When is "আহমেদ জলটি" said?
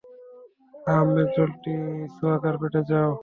0.87-1.73